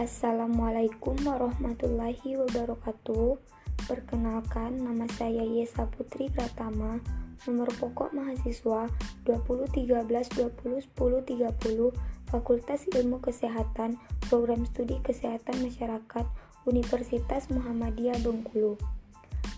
[0.00, 3.36] Assalamualaikum warahmatullahi wabarakatuh.
[3.84, 7.04] Perkenalkan, nama saya Yesa Putri Pratama,
[7.44, 8.88] nomor pokok mahasiswa
[9.28, 11.92] 2013-2010-30,
[12.32, 14.00] Fakultas Ilmu Kesehatan,
[14.32, 16.24] Program Studi Kesehatan Masyarakat,
[16.64, 18.80] Universitas Muhammadiyah Bengkulu.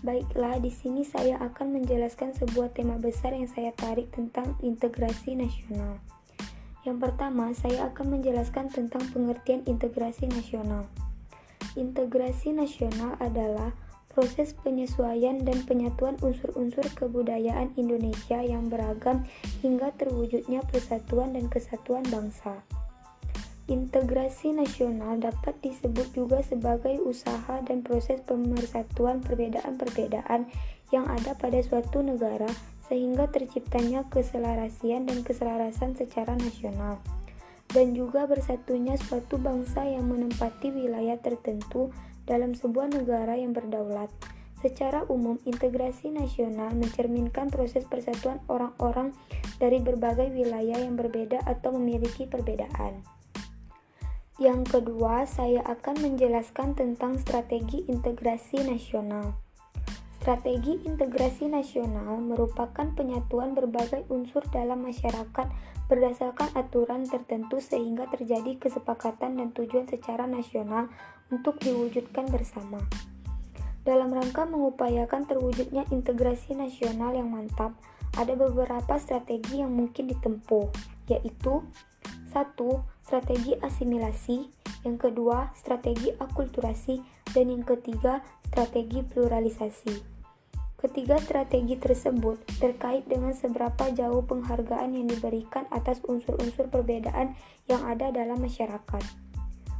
[0.03, 6.03] Baiklah, di sini saya akan menjelaskan sebuah tema besar yang saya tarik tentang integrasi nasional.
[6.83, 10.87] Yang pertama, saya akan menjelaskan tentang pengertian integrasi nasional.
[11.79, 13.71] Integrasi nasional adalah
[14.13, 19.25] proses penyesuaian dan penyatuan unsur-unsur kebudayaan Indonesia yang beragam
[19.65, 22.61] hingga terwujudnya persatuan dan kesatuan bangsa.
[23.71, 30.51] Integrasi nasional dapat disebut juga sebagai usaha dan proses pemersatuan perbedaan-perbedaan
[30.91, 32.51] yang ada pada suatu negara
[32.87, 36.99] sehingga terciptanya keselarasian dan keselarasan secara nasional
[37.73, 41.89] dan juga bersatunya suatu bangsa yang menempati wilayah tertentu
[42.29, 44.07] dalam sebuah negara yang berdaulat.
[44.63, 49.11] Secara umum, integrasi nasional mencerminkan proses persatuan orang-orang
[49.59, 53.03] dari berbagai wilayah yang berbeda atau memiliki perbedaan.
[54.39, 59.42] Yang kedua, saya akan menjelaskan tentang strategi integrasi nasional.
[60.23, 65.51] Strategi integrasi nasional merupakan penyatuan berbagai unsur dalam masyarakat
[65.91, 70.87] berdasarkan aturan tertentu sehingga terjadi kesepakatan dan tujuan secara nasional
[71.27, 72.79] untuk diwujudkan bersama.
[73.83, 77.75] Dalam rangka mengupayakan terwujudnya integrasi nasional yang mantap,
[78.15, 80.71] ada beberapa strategi yang mungkin ditempuh,
[81.11, 81.67] yaitu
[82.31, 82.55] 1.
[83.03, 84.47] Strategi asimilasi,
[84.87, 87.03] yang kedua, strategi akulturasi,
[87.35, 90.12] dan yang ketiga, strategi pluralisasi.
[90.83, 97.39] Ketiga strategi tersebut terkait dengan seberapa jauh penghargaan yang diberikan atas unsur-unsur perbedaan
[97.71, 98.99] yang ada dalam masyarakat.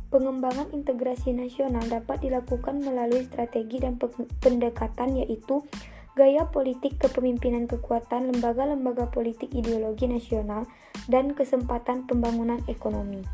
[0.08, 4.00] Pengembangan integrasi nasional dapat dilakukan melalui strategi dan
[4.40, 5.68] pendekatan yaitu
[6.16, 10.72] gaya politik kepemimpinan kekuatan lembaga-lembaga politik ideologi nasional
[11.12, 13.28] dan kesempatan pembangunan ekonomi.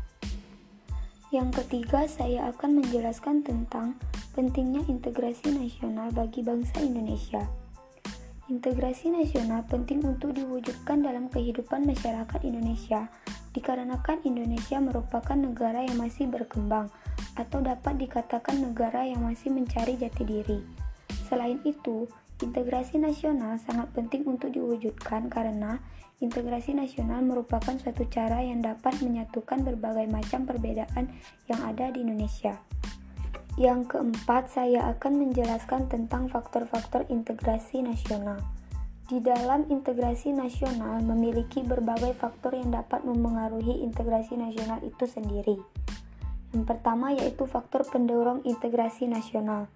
[1.30, 3.94] Yang ketiga, saya akan menjelaskan tentang
[4.34, 7.59] pentingnya integrasi nasional bagi bangsa Indonesia.
[8.50, 13.06] Integrasi nasional penting untuk diwujudkan dalam kehidupan masyarakat Indonesia,
[13.54, 16.90] dikarenakan Indonesia merupakan negara yang masih berkembang
[17.38, 20.66] atau dapat dikatakan negara yang masih mencari jati diri.
[21.30, 22.10] Selain itu,
[22.42, 25.78] integrasi nasional sangat penting untuk diwujudkan karena
[26.18, 31.06] integrasi nasional merupakan suatu cara yang dapat menyatukan berbagai macam perbedaan
[31.46, 32.58] yang ada di Indonesia.
[33.58, 38.38] Yang keempat, saya akan menjelaskan tentang faktor-faktor integrasi nasional.
[39.10, 45.58] Di dalam integrasi nasional memiliki berbagai faktor yang dapat memengaruhi integrasi nasional itu sendiri.
[46.54, 49.66] Yang pertama yaitu faktor pendorong integrasi nasional.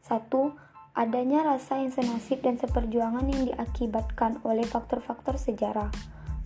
[0.00, 0.56] Satu,
[0.96, 5.92] adanya rasa yang senasib dan seperjuangan yang diakibatkan oleh faktor-faktor sejarah.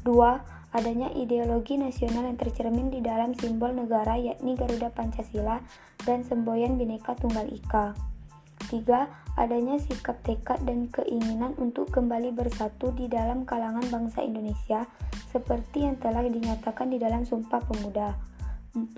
[0.07, 0.39] Dua,
[0.71, 5.59] adanya ideologi nasional yang tercermin di dalam simbol negara yakni Garuda Pancasila
[6.07, 7.99] dan semboyan Bhinneka Tunggal Ika.
[8.71, 9.35] 3.
[9.35, 14.87] Adanya sikap tekad dan keinginan untuk kembali bersatu di dalam kalangan bangsa Indonesia
[15.35, 18.15] seperti yang telah dinyatakan di dalam Sumpah Pemuda.
[18.79, 18.95] 4.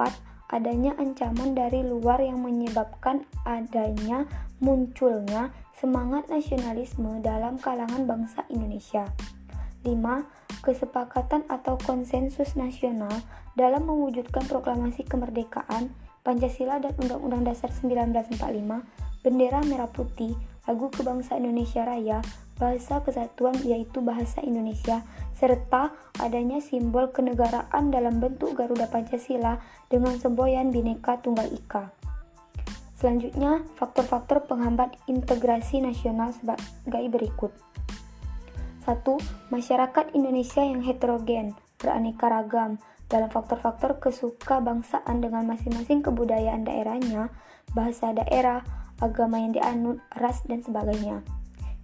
[0.52, 4.28] Adanya ancaman dari luar yang menyebabkan adanya
[4.60, 9.08] munculnya semangat nasionalisme dalam kalangan bangsa Indonesia.
[9.88, 13.12] 5 kesepakatan atau konsensus nasional
[13.58, 15.90] dalam mewujudkan proklamasi kemerdekaan,
[16.22, 18.84] Pancasila dan Undang-Undang Dasar 1945,
[19.24, 20.36] bendera merah putih,
[20.68, 22.20] lagu kebangsaan Indonesia Raya,
[22.58, 25.06] bahasa kesatuan yaitu bahasa Indonesia,
[25.38, 31.94] serta adanya simbol kenegaraan dalam bentuk Garuda Pancasila dengan semboyan Bhinneka Tunggal Ika.
[32.98, 37.54] Selanjutnya, faktor-faktor penghambat integrasi nasional sebagai berikut.
[38.88, 39.04] 1.
[39.52, 42.80] Masyarakat Indonesia yang heterogen, beraneka ragam,
[43.12, 47.28] dalam faktor-faktor kesuka bangsaan dengan masing-masing kebudayaan daerahnya,
[47.76, 48.64] bahasa daerah,
[48.96, 51.20] agama yang dianut, ras, dan sebagainya.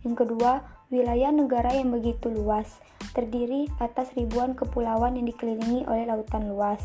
[0.00, 2.80] Yang kedua, wilayah negara yang begitu luas,
[3.12, 6.80] terdiri atas ribuan kepulauan yang dikelilingi oleh lautan luas.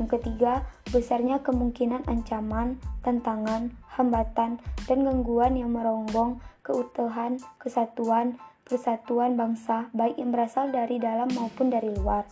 [0.00, 9.88] Yang ketiga, besarnya kemungkinan ancaman, tantangan, hambatan, dan gangguan yang meronggong keutuhan, kesatuan, persatuan bangsa,
[9.96, 12.28] baik yang berasal dari dalam maupun dari luar.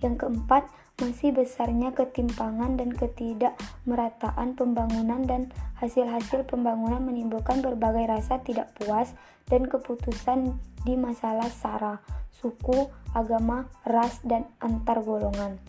[0.00, 0.64] Yang keempat,
[0.96, 9.12] masih besarnya ketimpangan dan ketidakmerataan pembangunan dan hasil-hasil pembangunan menimbulkan berbagai rasa tidak puas
[9.44, 10.56] dan keputusan
[10.88, 12.00] di masalah sara,
[12.32, 15.60] suku, agama, ras, dan antar golongan.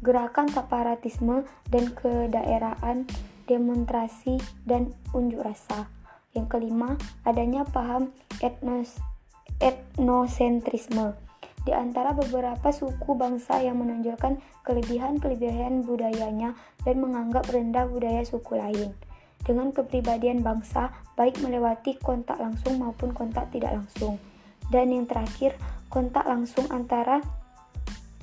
[0.00, 3.04] gerakan separatisme dan kedaerahan,
[3.44, 5.92] demonstrasi, dan unjuk rasa.
[6.32, 6.96] Yang kelima,
[7.26, 8.08] adanya paham
[8.40, 8.96] etnos,
[9.60, 11.14] etnosentrisme.
[11.60, 18.96] Di antara beberapa suku bangsa yang menonjolkan kelebihan-kelebihan budayanya dan menganggap rendah budaya suku lain.
[19.44, 24.16] Dengan kepribadian bangsa, baik melewati kontak langsung maupun kontak tidak langsung.
[24.72, 25.56] Dan yang terakhir,
[25.92, 27.20] kontak langsung antara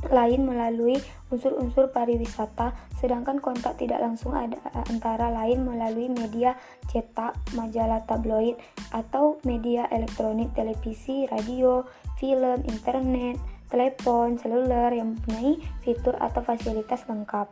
[0.09, 4.57] lain melalui unsur-unsur pariwisata, sedangkan kontak tidak langsung ada
[4.87, 6.55] antara lain melalui media
[6.87, 8.55] cetak, majalah tabloid,
[8.95, 11.83] atau media elektronik, televisi, radio,
[12.15, 13.35] film, internet,
[13.67, 17.51] telepon, seluler yang mempunyai fitur atau fasilitas lengkap.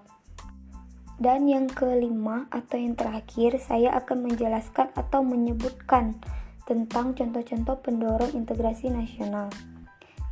[1.16, 6.20] Dan yang kelima atau yang terakhir, saya akan menjelaskan atau menyebutkan
[6.68, 9.48] tentang contoh-contoh pendorong integrasi nasional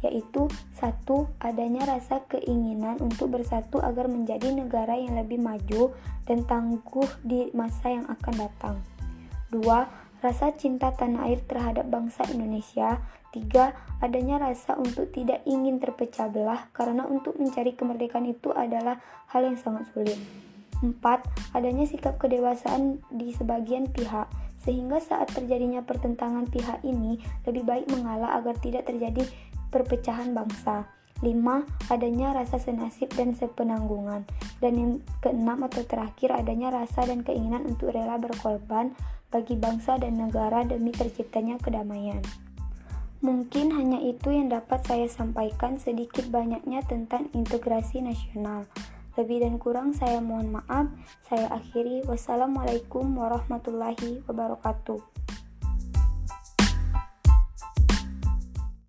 [0.03, 5.95] yaitu satu adanya rasa keinginan untuk bersatu agar menjadi negara yang lebih maju
[6.27, 8.75] dan tangguh di masa yang akan datang.
[9.47, 9.87] Dua,
[10.19, 12.99] rasa cinta tanah air terhadap bangsa Indonesia.
[13.33, 13.73] Tiga,
[14.03, 19.01] adanya rasa untuk tidak ingin terpecah belah karena untuk mencari kemerdekaan itu adalah
[19.31, 20.19] hal yang sangat sulit.
[20.83, 21.25] Empat,
[21.55, 24.27] adanya sikap kedewasaan di sebagian pihak
[24.63, 29.27] sehingga saat terjadinya pertentangan pihak ini lebih baik mengalah agar tidak terjadi
[29.73, 30.85] perpecahan bangsa.
[31.25, 31.89] 5.
[31.89, 34.29] Adanya rasa senasib dan sepenanggungan.
[34.61, 34.93] Dan yang
[35.25, 38.93] keenam atau terakhir adanya rasa dan keinginan untuk rela berkorban
[39.33, 42.21] bagi bangsa dan negara demi terciptanya kedamaian.
[43.23, 48.67] Mungkin hanya itu yang dapat saya sampaikan sedikit banyaknya tentang integrasi nasional.
[49.15, 50.91] Lebih dan kurang saya mohon maaf.
[51.23, 52.03] Saya akhiri.
[52.03, 54.99] Wassalamualaikum warahmatullahi wabarakatuh.